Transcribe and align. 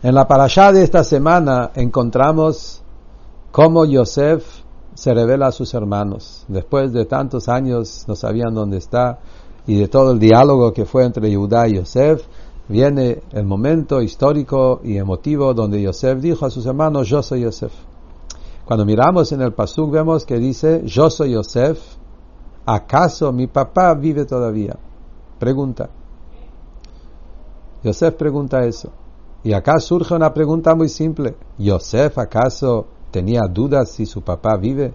En 0.00 0.14
la 0.14 0.28
parashá 0.28 0.70
de 0.70 0.84
esta 0.84 1.02
semana 1.02 1.72
encontramos 1.74 2.82
cómo 3.50 3.84
Yosef 3.84 4.44
se 4.94 5.12
revela 5.12 5.48
a 5.48 5.52
sus 5.52 5.74
hermanos. 5.74 6.44
Después 6.46 6.92
de 6.92 7.04
tantos 7.04 7.48
años 7.48 8.04
no 8.06 8.14
sabían 8.14 8.54
dónde 8.54 8.76
está 8.76 9.18
y 9.66 9.76
de 9.76 9.88
todo 9.88 10.12
el 10.12 10.20
diálogo 10.20 10.72
que 10.72 10.84
fue 10.84 11.04
entre 11.04 11.34
Judá 11.34 11.66
y 11.66 11.74
Yosef, 11.74 12.24
viene 12.68 13.22
el 13.32 13.44
momento 13.44 14.00
histórico 14.00 14.80
y 14.84 14.98
emotivo 14.98 15.52
donde 15.52 15.82
Yosef 15.82 16.20
dijo 16.20 16.46
a 16.46 16.50
sus 16.50 16.64
hermanos, 16.66 17.08
yo 17.08 17.20
soy 17.20 17.40
Yosef. 17.40 17.72
Cuando 18.64 18.86
miramos 18.86 19.32
en 19.32 19.40
el 19.40 19.52
Pasuk 19.52 19.90
vemos 19.90 20.24
que 20.24 20.38
dice, 20.38 20.82
yo 20.84 21.10
soy 21.10 21.32
Yosef, 21.32 21.80
¿acaso 22.64 23.32
mi 23.32 23.48
papá 23.48 23.94
vive 23.94 24.26
todavía? 24.26 24.78
Pregunta. 25.40 25.90
Yosef 27.82 28.14
pregunta 28.14 28.64
eso. 28.64 28.92
Y 29.44 29.52
acá 29.52 29.78
surge 29.78 30.14
una 30.14 30.34
pregunta 30.34 30.74
muy 30.74 30.88
simple. 30.88 31.36
¿Yosef 31.58 32.18
acaso 32.18 32.86
tenía 33.10 33.42
dudas 33.42 33.90
si 33.90 34.06
su 34.06 34.22
papá 34.22 34.56
vive? 34.56 34.94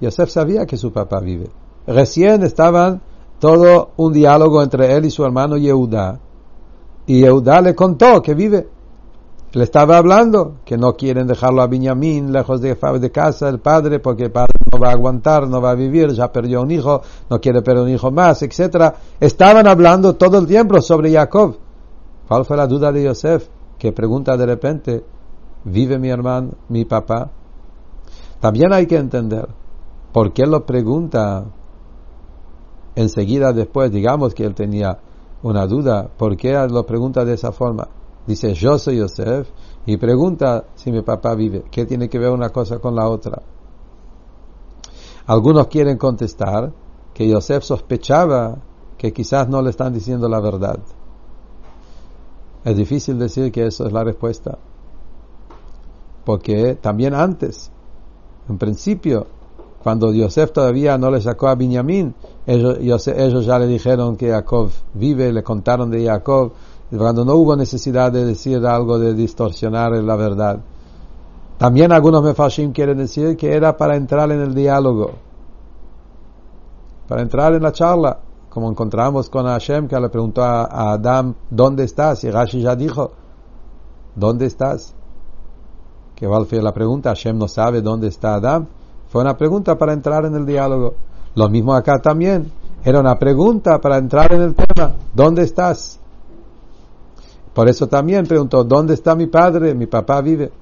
Yosef 0.00 0.30
sabía 0.30 0.66
que 0.66 0.76
su 0.76 0.92
papá 0.92 1.20
vive. 1.20 1.48
Recién 1.86 2.42
estaban 2.42 3.00
todo 3.38 3.90
un 3.96 4.12
diálogo 4.12 4.62
entre 4.62 4.94
él 4.94 5.06
y 5.06 5.10
su 5.10 5.24
hermano 5.24 5.56
Yehuda. 5.56 6.20
Y 7.06 7.20
Yehuda 7.20 7.60
le 7.60 7.74
contó 7.74 8.22
que 8.22 8.34
vive. 8.34 8.68
Le 9.52 9.64
estaba 9.64 9.98
hablando 9.98 10.60
que 10.64 10.78
no 10.78 10.94
quieren 10.94 11.26
dejarlo 11.26 11.60
a 11.60 11.66
Benjamín 11.66 12.32
lejos 12.32 12.60
de, 12.60 12.74
de 12.74 13.10
casa 13.10 13.48
el 13.48 13.58
padre 13.58 13.98
porque 13.98 14.24
el 14.24 14.32
padre 14.32 14.52
no 14.72 14.78
va 14.78 14.88
a 14.88 14.92
aguantar, 14.92 15.46
no 15.46 15.60
va 15.60 15.72
a 15.72 15.74
vivir, 15.74 16.10
ya 16.12 16.32
perdió 16.32 16.62
un 16.62 16.70
hijo, 16.70 17.02
no 17.28 17.38
quiere 17.38 17.60
perder 17.60 17.84
un 17.84 17.90
hijo 17.90 18.10
más, 18.10 18.42
etc. 18.42 18.94
Estaban 19.20 19.66
hablando 19.66 20.14
todo 20.14 20.38
el 20.38 20.46
tiempo 20.46 20.80
sobre 20.80 21.12
Jacob. 21.12 21.56
¿Cuál 22.32 22.46
fue 22.46 22.56
la 22.56 22.66
duda 22.66 22.90
de 22.92 23.04
Yosef? 23.04 23.46
Que 23.78 23.92
pregunta 23.92 24.38
de 24.38 24.46
repente, 24.46 25.04
¿vive 25.64 25.98
mi 25.98 26.08
hermano, 26.08 26.52
mi 26.70 26.86
papá? 26.86 27.30
También 28.40 28.72
hay 28.72 28.86
que 28.86 28.96
entender 28.96 29.46
por 30.14 30.32
qué 30.32 30.46
lo 30.46 30.64
pregunta 30.64 31.44
enseguida 32.94 33.52
después, 33.52 33.92
digamos 33.92 34.32
que 34.32 34.46
él 34.46 34.54
tenía 34.54 34.98
una 35.42 35.66
duda, 35.66 36.08
¿por 36.16 36.34
qué 36.38 36.54
lo 36.70 36.86
pregunta 36.86 37.22
de 37.26 37.34
esa 37.34 37.52
forma? 37.52 37.86
Dice, 38.26 38.54
yo 38.54 38.78
soy 38.78 38.96
Yosef, 38.96 39.50
y 39.84 39.98
pregunta 39.98 40.64
si 40.74 40.90
mi 40.90 41.02
papá 41.02 41.34
vive. 41.34 41.64
¿Qué 41.70 41.84
tiene 41.84 42.08
que 42.08 42.18
ver 42.18 42.30
una 42.30 42.48
cosa 42.48 42.78
con 42.78 42.94
la 42.94 43.10
otra? 43.10 43.42
Algunos 45.26 45.66
quieren 45.66 45.98
contestar 45.98 46.72
que 47.12 47.28
Yosef 47.28 47.62
sospechaba 47.62 48.56
que 48.96 49.12
quizás 49.12 49.50
no 49.50 49.60
le 49.60 49.68
están 49.68 49.92
diciendo 49.92 50.30
la 50.30 50.40
verdad. 50.40 50.78
Es 52.64 52.76
difícil 52.76 53.18
decir 53.18 53.50
que 53.50 53.66
eso 53.66 53.86
es 53.86 53.92
la 53.92 54.04
respuesta. 54.04 54.58
Porque 56.24 56.76
también 56.80 57.14
antes, 57.14 57.70
en 58.48 58.58
principio, 58.58 59.26
cuando 59.82 60.12
Yosef 60.12 60.52
todavía 60.52 60.96
no 60.96 61.10
le 61.10 61.20
sacó 61.20 61.48
a 61.48 61.56
Benjamín, 61.56 62.14
ellos, 62.46 63.04
ya 63.04 63.58
le 63.58 63.66
dijeron 63.66 64.16
que 64.16 64.30
Jacob 64.30 64.70
vive, 64.94 65.32
le 65.32 65.42
contaron 65.42 65.90
de 65.90 66.06
Jacob, 66.06 66.52
cuando 66.96 67.24
no 67.24 67.34
hubo 67.34 67.56
necesidad 67.56 68.12
de 68.12 68.24
decir 68.24 68.64
algo, 68.64 68.98
de 68.98 69.14
distorsionar 69.14 69.92
la 69.92 70.14
verdad. 70.14 70.60
También 71.58 71.90
algunos 71.90 72.22
mefashim 72.22 72.72
quieren 72.72 72.98
decir 72.98 73.36
que 73.36 73.54
era 73.54 73.76
para 73.76 73.96
entrar 73.96 74.30
en 74.30 74.40
el 74.40 74.54
diálogo, 74.54 75.12
para 77.08 77.22
entrar 77.22 77.54
en 77.54 77.62
la 77.62 77.72
charla 77.72 78.18
como 78.52 78.68
encontramos 78.70 79.30
con 79.30 79.46
Hashem 79.46 79.88
que 79.88 79.98
le 79.98 80.10
preguntó 80.10 80.42
a, 80.42 80.92
Adam, 80.92 81.34
¿dónde 81.48 81.84
estás? 81.84 82.22
Y 82.24 82.30
Rashi 82.30 82.60
ya 82.60 82.76
dijo, 82.76 83.10
¿dónde 84.14 84.44
estás? 84.44 84.94
Que 86.14 86.28
fue 86.28 86.60
la 86.60 86.74
pregunta, 86.74 87.08
Hashem 87.08 87.38
no 87.38 87.48
sabe 87.48 87.80
dónde 87.80 88.08
está 88.08 88.34
Adam. 88.34 88.66
Fue 89.08 89.22
una 89.22 89.38
pregunta 89.38 89.78
para 89.78 89.94
entrar 89.94 90.26
en 90.26 90.34
el 90.34 90.44
diálogo. 90.44 90.94
Lo 91.34 91.48
mismo 91.48 91.72
acá 91.72 91.98
también. 92.02 92.52
Era 92.84 93.00
una 93.00 93.18
pregunta 93.18 93.80
para 93.80 93.96
entrar 93.96 94.30
en 94.34 94.42
el 94.42 94.54
tema. 94.54 94.96
¿Dónde 95.14 95.44
estás? 95.44 95.98
Por 97.54 97.70
eso 97.70 97.86
también 97.86 98.26
preguntó, 98.26 98.64
¿dónde 98.64 98.92
está 98.92 99.14
mi 99.14 99.28
padre? 99.28 99.74
Mi 99.74 99.86
papá 99.86 100.20
vive. 100.20 100.52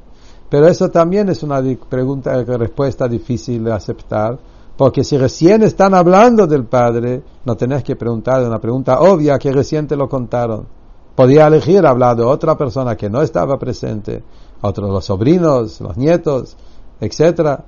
Pero 0.48 0.68
eso 0.68 0.90
también 0.90 1.28
es 1.28 1.42
una 1.42 1.60
pregunta, 1.88 2.40
respuesta 2.44 3.08
difícil 3.08 3.64
de 3.64 3.72
aceptar, 3.72 4.38
porque 4.80 5.04
si 5.04 5.18
recién 5.18 5.62
están 5.62 5.92
hablando 5.92 6.46
del 6.46 6.64
padre, 6.64 7.22
no 7.44 7.54
tenés 7.54 7.84
que 7.84 7.96
preguntar 7.96 8.42
una 8.42 8.58
pregunta 8.58 9.00
obvia 9.00 9.38
que 9.38 9.52
recién 9.52 9.86
te 9.86 9.94
lo 9.94 10.08
contaron. 10.08 10.66
Podía 11.14 11.48
elegir 11.48 11.84
hablar 11.84 12.16
de 12.16 12.22
otra 12.22 12.56
persona 12.56 12.96
que 12.96 13.10
no 13.10 13.20
estaba 13.20 13.58
presente, 13.58 14.24
otros 14.62 14.88
los 14.88 15.04
sobrinos, 15.04 15.82
los 15.82 15.98
nietos, 15.98 16.56
etc. 16.98 17.60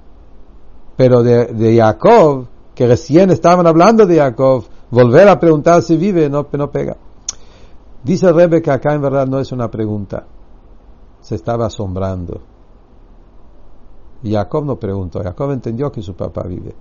Pero 0.96 1.22
de, 1.22 1.76
Jacob, 1.76 2.46
que 2.74 2.86
recién 2.86 3.30
estaban 3.30 3.66
hablando 3.66 4.06
de 4.06 4.16
Jacob, 4.16 4.64
volver 4.90 5.28
a 5.28 5.38
preguntar 5.38 5.82
si 5.82 5.98
vive 5.98 6.30
no, 6.30 6.46
no 6.50 6.70
pega. 6.70 6.96
Dice 8.02 8.32
Rebe 8.32 8.62
que 8.62 8.70
acá 8.70 8.94
en 8.94 9.02
verdad 9.02 9.26
no 9.26 9.38
es 9.38 9.52
una 9.52 9.70
pregunta, 9.70 10.24
se 11.20 11.34
estaba 11.34 11.66
asombrando. 11.66 12.51
Jacob 14.30 14.64
no 14.64 14.76
preguntó, 14.76 15.22
Jacob 15.22 15.50
entendió 15.50 15.90
que 15.90 16.02
su 16.02 16.14
papá 16.14 16.42
vive. 16.44 16.74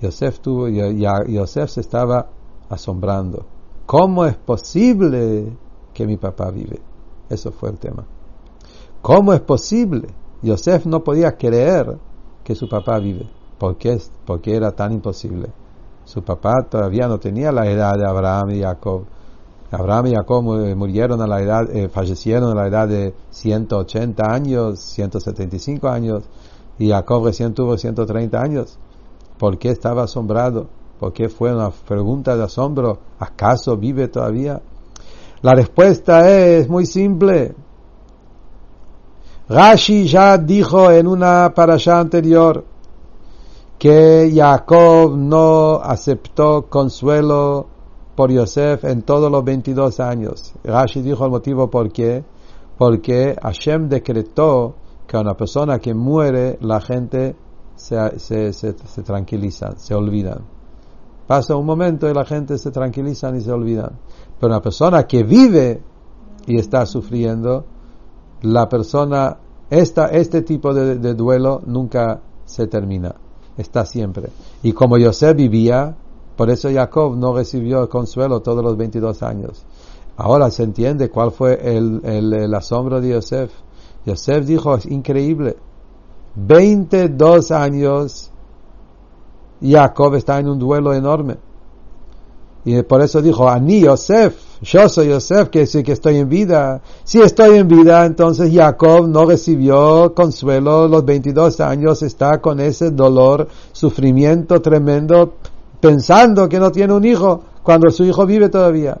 Yosef, 0.00 0.40
tuvo, 0.40 0.68
Yosef 0.68 1.70
se 1.70 1.80
estaba 1.80 2.28
asombrando. 2.68 3.46
¿Cómo 3.86 4.24
es 4.24 4.36
posible 4.36 5.56
que 5.92 6.06
mi 6.06 6.16
papá 6.16 6.50
vive? 6.50 6.80
Eso 7.28 7.52
fue 7.52 7.70
el 7.70 7.78
tema. 7.78 8.04
¿Cómo 9.02 9.32
es 9.32 9.40
posible? 9.40 10.08
Yosef 10.42 10.86
no 10.86 11.02
podía 11.02 11.36
creer 11.36 11.98
que 12.42 12.54
su 12.54 12.68
papá 12.68 12.98
vive. 12.98 13.28
¿Por 13.58 13.76
qué? 13.76 13.98
Porque 14.26 14.54
era 14.54 14.72
tan 14.72 14.92
imposible. 14.92 15.50
Su 16.04 16.22
papá 16.22 16.66
todavía 16.68 17.08
no 17.08 17.18
tenía 17.18 17.50
la 17.50 17.66
edad 17.66 17.94
de 17.96 18.06
Abraham 18.06 18.50
y 18.50 18.60
Jacob. 18.60 19.04
Abraham 19.70 20.06
y 20.08 20.14
Jacob 20.14 20.44
murieron 20.76 21.20
a 21.20 21.26
la 21.26 21.40
edad, 21.40 21.70
eh, 21.74 21.88
fallecieron 21.88 22.50
a 22.50 22.54
la 22.54 22.66
edad 22.68 22.88
de 22.88 23.14
180 23.30 24.22
años, 24.30 24.78
175 24.80 25.88
años, 25.88 26.24
y 26.78 26.90
Jacob 26.90 27.24
recién 27.24 27.54
tuvo 27.54 27.76
130 27.76 28.40
años. 28.40 28.78
¿Por 29.38 29.58
qué 29.58 29.70
estaba 29.70 30.04
asombrado? 30.04 30.66
¿Por 30.98 31.12
qué 31.12 31.28
fue 31.28 31.54
una 31.54 31.70
pregunta 31.70 32.36
de 32.36 32.44
asombro? 32.44 32.98
¿Acaso 33.18 33.76
vive 33.76 34.08
todavía? 34.08 34.60
La 35.42 35.54
respuesta 35.54 36.30
es 36.30 36.68
muy 36.68 36.86
simple. 36.86 37.54
Rashi 39.48 40.06
ya 40.06 40.38
dijo 40.38 40.90
en 40.90 41.06
una 41.06 41.52
parasha 41.54 42.00
anterior 42.00 42.64
que 43.78 44.32
Jacob 44.34 45.16
no 45.16 45.74
aceptó 45.82 46.66
consuelo 46.70 47.66
por 48.14 48.30
Yosef 48.30 48.84
en 48.84 49.02
todos 49.02 49.30
los 49.30 49.44
22 49.44 50.00
años. 50.00 50.54
Rashi 50.64 51.02
dijo 51.02 51.24
el 51.24 51.30
motivo 51.30 51.68
por 51.68 51.92
qué. 51.92 52.24
Porque 52.78 53.36
Hashem 53.40 53.88
decretó 53.88 54.74
que 55.14 55.20
una 55.20 55.36
persona 55.36 55.78
que 55.78 55.94
muere, 55.94 56.58
la 56.60 56.80
gente 56.80 57.36
se, 57.76 58.18
se, 58.18 58.52
se, 58.52 58.74
se 58.76 59.02
tranquilizan, 59.02 59.78
se 59.78 59.94
olvidan. 59.94 60.40
Pasa 61.26 61.56
un 61.56 61.64
momento 61.64 62.10
y 62.10 62.14
la 62.14 62.24
gente 62.24 62.58
se 62.58 62.70
tranquilizan 62.70 63.36
y 63.36 63.40
se 63.40 63.52
olvidan. 63.52 63.92
Pero 64.38 64.52
una 64.52 64.60
persona 64.60 65.04
que 65.04 65.22
vive 65.22 65.82
y 66.46 66.58
está 66.58 66.84
sufriendo, 66.84 67.64
la 68.42 68.68
persona, 68.68 69.38
esta, 69.70 70.08
este 70.08 70.42
tipo 70.42 70.74
de, 70.74 71.14
duelo 71.14 71.62
nunca 71.64 72.20
se 72.44 72.66
termina, 72.66 73.14
está 73.56 73.86
siempre. 73.86 74.30
Y 74.62 74.72
como 74.72 74.98
Yosef 74.98 75.36
vivía, 75.36 75.96
por 76.36 76.50
eso 76.50 76.68
Jacob 76.72 77.16
no 77.16 77.34
recibió 77.34 77.88
consuelo 77.88 78.40
todos 78.40 78.62
los 78.64 78.76
22 78.76 79.22
años. 79.22 79.64
Ahora 80.16 80.50
se 80.50 80.64
entiende 80.64 81.08
cuál 81.08 81.30
fue 81.30 81.76
el, 81.76 82.00
el, 82.04 82.32
el 82.34 82.54
asombro 82.54 83.00
de 83.00 83.10
Yosef. 83.10 83.52
Yosef 84.06 84.44
dijo, 84.44 84.74
es 84.74 84.86
increíble, 84.86 85.56
22 86.36 87.50
años, 87.50 88.30
Jacob 89.62 90.14
está 90.14 90.38
en 90.38 90.48
un 90.48 90.58
duelo 90.58 90.92
enorme. 90.92 91.36
Y 92.66 92.82
por 92.82 93.02
eso 93.02 93.20
dijo, 93.20 93.48
Ani 93.48 93.80
Yosef, 93.80 94.34
yo 94.62 94.88
soy 94.88 95.08
Yosef, 95.08 95.50
que 95.50 95.66
sí 95.66 95.82
que 95.82 95.92
estoy 95.92 96.16
en 96.16 96.28
vida. 96.28 96.80
Si 97.04 97.20
estoy 97.20 97.58
en 97.58 97.68
vida, 97.68 98.06
entonces 98.06 98.50
Jacob 98.54 99.06
no 99.06 99.26
recibió 99.26 100.14
consuelo 100.14 100.88
los 100.88 101.04
22 101.04 101.60
años, 101.60 102.02
está 102.02 102.40
con 102.40 102.60
ese 102.60 102.90
dolor, 102.90 103.48
sufrimiento 103.72 104.62
tremendo, 104.62 105.34
pensando 105.80 106.48
que 106.48 106.58
no 106.58 106.72
tiene 106.72 106.94
un 106.94 107.04
hijo, 107.04 107.42
cuando 107.62 107.90
su 107.90 108.04
hijo 108.04 108.24
vive 108.24 108.48
todavía. 108.48 108.98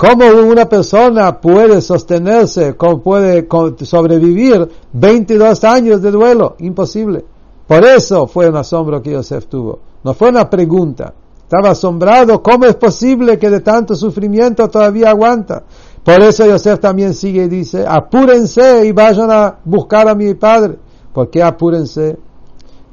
¿Cómo 0.00 0.24
una 0.50 0.66
persona 0.66 1.38
puede 1.38 1.82
sostenerse, 1.82 2.74
cómo 2.74 3.02
puede 3.02 3.46
sobrevivir 3.82 4.66
22 4.94 5.62
años 5.64 6.00
de 6.00 6.10
duelo? 6.10 6.56
Imposible. 6.60 7.22
Por 7.66 7.84
eso 7.84 8.26
fue 8.26 8.48
un 8.48 8.56
asombro 8.56 9.02
que 9.02 9.12
Yosef 9.12 9.44
tuvo. 9.44 9.78
No 10.02 10.14
fue 10.14 10.30
una 10.30 10.48
pregunta. 10.48 11.12
Estaba 11.42 11.72
asombrado, 11.72 12.42
¿cómo 12.42 12.64
es 12.64 12.76
posible 12.76 13.38
que 13.38 13.50
de 13.50 13.60
tanto 13.60 13.94
sufrimiento 13.94 14.70
todavía 14.70 15.10
aguanta? 15.10 15.64
Por 16.02 16.22
eso 16.22 16.46
Yosef 16.46 16.80
también 16.80 17.12
sigue 17.12 17.44
y 17.44 17.48
dice, 17.48 17.84
apúrense 17.86 18.86
y 18.86 18.92
vayan 18.92 19.30
a 19.30 19.58
buscar 19.62 20.08
a 20.08 20.14
mi 20.14 20.32
padre. 20.32 20.78
¿Por 21.12 21.28
qué 21.28 21.42
apúrense? 21.42 22.16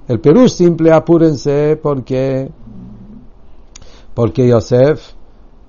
El 0.09 0.19
Perú 0.19 0.49
simple 0.49 0.91
apúrense 0.91 1.79
porque, 1.81 2.51
porque 4.13 4.45
Yosef 4.45 5.15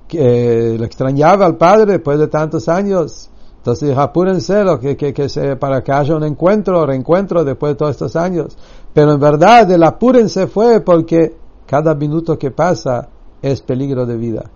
que 0.09 0.77
le 0.79 0.85
extrañaba 0.85 1.47
al 1.47 1.57
padre 1.57 1.93
después 1.93 2.19
de 2.19 2.29
tantos 2.29 2.69
años. 2.69 3.31
Entonces 3.59 3.91
dijo, 3.91 4.01
apúrense 4.01 4.65
lo 4.65 4.81
que, 4.81 4.97
que, 4.97 5.13
que 5.13 5.57
para 5.57 5.83
que 5.83 5.93
haya 5.93 6.17
un 6.17 6.25
encuentro, 6.25 6.87
reencuentro 6.87 7.45
después 7.45 7.73
de 7.73 7.77
todos 7.77 7.91
estos 7.93 8.17
años. 8.17 8.57
Pero 8.95 9.13
en 9.13 9.21
verdad 9.21 9.71
el 9.71 9.83
apúrense 9.83 10.47
fue 10.47 10.81
porque 10.81 11.37
cada 11.67 11.95
minuto 11.95 12.39
que 12.39 12.51
pasa 12.51 13.09
es 13.43 13.61
peligro 13.61 14.07
de 14.07 14.17
vida. 14.17 14.51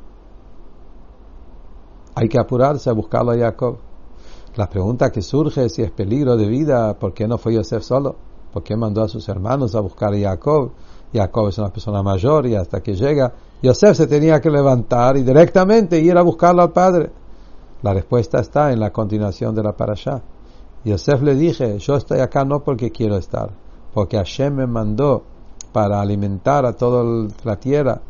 Hay 2.14 2.28
que 2.28 2.38
apurarse 2.38 2.88
a 2.90 2.94
buscarlo 2.94 3.32
a 3.32 3.37
Jacob. 3.37 3.76
La 4.56 4.69
pregunta 4.69 5.10
que 5.10 5.22
surge 5.22 5.69
si 5.69 5.82
es 5.82 5.90
peligro 5.90 6.37
de 6.37 6.46
vida, 6.46 6.99
¿por 6.99 7.14
qué 7.14 7.26
no 7.26 7.38
fue 7.38 7.54
Yosef 7.54 7.82
solo? 7.82 8.16
¿Por 8.52 8.62
qué 8.62 8.76
mandó 8.76 9.02
a 9.02 9.08
sus 9.08 9.28
hermanos 9.28 9.75
a 9.75 9.81
buscar 9.81 10.12
a 10.12 10.19
Jacob? 10.19 10.72
Jacob 11.12 11.49
es 11.49 11.59
una 11.59 11.73
persona 11.73 12.03
mayor 12.03 12.47
y 12.47 12.55
hasta 12.55 12.82
que 12.82 12.94
llega, 12.94 13.32
Yosef 13.62 13.97
se 13.97 14.06
tenía 14.06 14.41
que 14.41 14.50
levantar 14.50 15.17
y 15.17 15.23
directamente 15.23 16.00
ir 16.00 16.17
a 16.17 16.23
buscarlo 16.23 16.62
al 16.62 16.73
padre. 16.73 17.11
La 17.82 17.93
respuesta 17.93 18.41
está 18.41 18.73
en 18.73 18.81
la 18.81 18.91
continuación 18.91 19.55
de 19.55 19.62
la 19.62 19.76
parasha. 19.76 20.23
Yosef 20.85 21.23
le 21.23 21.35
dije, 21.35 21.79
yo 21.79 21.97
estoy 21.97 22.20
acá 22.20 22.44
no 22.44 22.61
porque 22.64 22.91
quiero 22.91 23.17
estar, 23.17 23.50
porque 23.93 24.17
Hashem 24.17 24.55
me 24.55 24.67
mandó 24.67 25.23
para 25.73 26.00
alimentar 26.00 26.67
a 26.67 26.73
toda 26.73 27.29
la 27.44 27.56
tierra. 27.56 28.00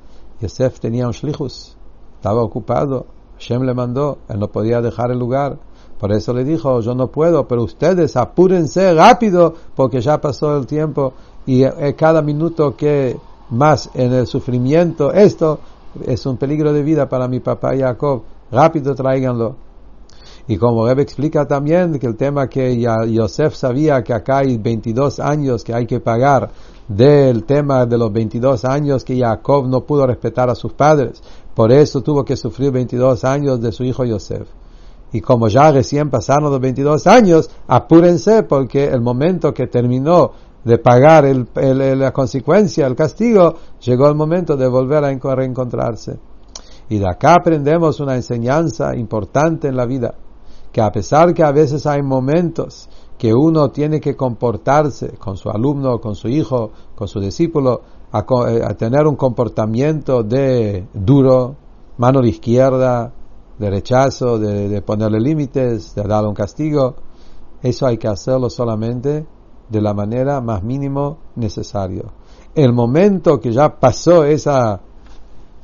Yosef 0.40 0.80
tenía 0.80 1.06
un 1.06 1.12
shlichus, 1.12 1.76
estaba 2.14 2.42
ocupado, 2.42 3.06
Hashem 3.34 3.62
le 3.62 3.74
mandó, 3.74 4.18
él 4.28 4.38
no 4.38 4.48
podía 4.48 4.80
dejar 4.80 5.10
el 5.10 5.18
lugar. 5.18 5.58
Por 6.02 6.10
eso 6.10 6.32
le 6.32 6.42
dijo, 6.42 6.80
yo 6.80 6.96
no 6.96 7.06
puedo, 7.06 7.46
pero 7.46 7.62
ustedes 7.62 8.16
apúrense 8.16 8.92
rápido 8.92 9.54
porque 9.76 10.00
ya 10.00 10.20
pasó 10.20 10.56
el 10.56 10.66
tiempo 10.66 11.12
y 11.46 11.62
eh, 11.62 11.94
cada 11.96 12.20
minuto 12.20 12.74
que 12.74 13.16
más 13.50 13.88
en 13.94 14.12
el 14.12 14.26
sufrimiento, 14.26 15.12
esto 15.12 15.60
es 16.04 16.26
un 16.26 16.38
peligro 16.38 16.72
de 16.72 16.82
vida 16.82 17.08
para 17.08 17.28
mi 17.28 17.38
papá 17.38 17.76
Jacob. 17.78 18.22
Rápido 18.50 18.96
tráiganlo. 18.96 19.54
Y 20.48 20.56
como 20.56 20.88
Reb 20.88 20.98
explica 20.98 21.46
también 21.46 21.96
que 22.00 22.08
el 22.08 22.16
tema 22.16 22.48
que 22.48 22.76
ya 22.76 23.04
Yosef 23.04 23.54
sabía 23.54 24.02
que 24.02 24.12
acá 24.12 24.38
hay 24.38 24.58
22 24.58 25.20
años 25.20 25.62
que 25.62 25.72
hay 25.72 25.86
que 25.86 26.00
pagar 26.00 26.50
del 26.88 27.44
tema 27.44 27.86
de 27.86 27.96
los 27.96 28.12
22 28.12 28.64
años 28.64 29.04
que 29.04 29.20
Jacob 29.20 29.68
no 29.68 29.82
pudo 29.82 30.04
respetar 30.08 30.50
a 30.50 30.56
sus 30.56 30.72
padres. 30.72 31.22
Por 31.54 31.70
eso 31.70 32.00
tuvo 32.00 32.24
que 32.24 32.36
sufrir 32.36 32.72
22 32.72 33.22
años 33.22 33.60
de 33.60 33.70
su 33.70 33.84
hijo 33.84 34.04
Yosef. 34.04 34.48
Y 35.12 35.20
como 35.20 35.48
ya 35.48 35.70
recién 35.70 36.10
pasaron 36.10 36.50
los 36.50 36.60
22 36.60 37.06
años, 37.06 37.50
apúrense 37.68 38.42
porque 38.44 38.84
el 38.84 39.02
momento 39.02 39.52
que 39.52 39.66
terminó 39.66 40.32
de 40.64 40.78
pagar 40.78 41.24
la 41.54 42.12
consecuencia, 42.12 42.86
el 42.86 42.94
castigo, 42.94 43.54
llegó 43.80 44.08
el 44.08 44.14
momento 44.14 44.56
de 44.56 44.68
volver 44.68 45.04
a 45.04 45.34
reencontrarse. 45.34 46.18
Y 46.88 46.98
de 46.98 47.08
acá 47.08 47.34
aprendemos 47.34 48.00
una 48.00 48.14
enseñanza 48.14 48.94
importante 48.96 49.68
en 49.68 49.76
la 49.76 49.86
vida, 49.86 50.14
que 50.70 50.80
a 50.80 50.90
pesar 50.90 51.34
que 51.34 51.42
a 51.42 51.52
veces 51.52 51.86
hay 51.86 52.02
momentos 52.02 52.88
que 53.18 53.34
uno 53.34 53.70
tiene 53.70 54.00
que 54.00 54.16
comportarse 54.16 55.10
con 55.18 55.36
su 55.36 55.50
alumno, 55.50 56.00
con 56.00 56.14
su 56.14 56.28
hijo, 56.28 56.70
con 56.94 57.08
su 57.08 57.20
discípulo, 57.20 57.82
a, 58.10 58.24
eh, 58.48 58.62
a 58.64 58.74
tener 58.74 59.06
un 59.06 59.16
comportamiento 59.16 60.22
de 60.22 60.86
duro, 60.92 61.56
mano 61.98 62.20
de 62.20 62.28
izquierda, 62.28 63.12
de 63.62 63.70
rechazo, 63.70 64.40
de, 64.40 64.82
ponerle 64.82 65.20
límites, 65.20 65.94
de 65.94 66.02
darle 66.02 66.28
un 66.28 66.34
castigo, 66.34 66.96
eso 67.62 67.86
hay 67.86 67.96
que 67.96 68.08
hacerlo 68.08 68.50
solamente 68.50 69.24
de 69.68 69.80
la 69.80 69.94
manera 69.94 70.40
más 70.40 70.64
mínimo 70.64 71.18
necesario. 71.36 72.10
El 72.56 72.72
momento 72.72 73.40
que 73.40 73.52
ya 73.52 73.78
pasó 73.78 74.24
esa 74.24 74.80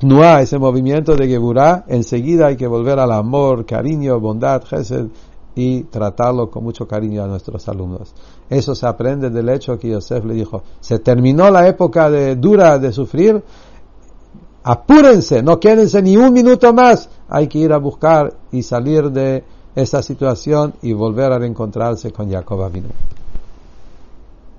nuá, 0.02 0.40
ese 0.40 0.60
movimiento 0.60 1.16
de 1.16 1.26
Geburá, 1.26 1.84
enseguida 1.88 2.46
hay 2.46 2.56
que 2.56 2.68
volver 2.68 3.00
al 3.00 3.10
amor, 3.10 3.66
cariño, 3.66 4.20
bondad, 4.20 4.62
gesed 4.62 5.06
y 5.56 5.82
tratarlo 5.82 6.48
con 6.52 6.62
mucho 6.62 6.86
cariño 6.86 7.24
a 7.24 7.26
nuestros 7.26 7.68
alumnos. 7.68 8.14
Eso 8.48 8.76
se 8.76 8.86
aprende 8.86 9.28
del 9.28 9.48
hecho 9.48 9.76
que 9.76 9.90
Yosef 9.90 10.24
le 10.24 10.34
dijo, 10.34 10.62
se 10.78 11.00
terminó 11.00 11.50
la 11.50 11.66
época 11.66 12.08
de 12.08 12.36
dura 12.36 12.78
de 12.78 12.92
sufrir, 12.92 13.42
apúrense, 14.62 15.42
no 15.42 15.58
quédense 15.58 16.02
ni 16.02 16.16
un 16.16 16.32
minuto 16.32 16.72
más, 16.72 17.08
hay 17.28 17.48
que 17.48 17.58
ir 17.58 17.72
a 17.72 17.78
buscar 17.78 18.34
y 18.52 18.62
salir 18.62 19.10
de 19.10 19.44
esta 19.74 20.02
situación 20.02 20.74
y 20.82 20.92
volver 20.92 21.32
a 21.32 21.38
reencontrarse 21.38 22.12
con 22.12 22.30
Jacob 22.30 22.62
Avinu. 22.62 22.88